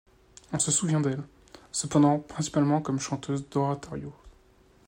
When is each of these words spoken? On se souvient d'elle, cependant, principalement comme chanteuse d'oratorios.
On 0.51 0.57
se 0.57 0.71
souvient 0.71 0.99
d'elle, 0.99 1.21
cependant, 1.71 2.17
principalement 2.17 2.81
comme 2.81 2.99
chanteuse 2.99 3.47
d'oratorios. 3.49 4.15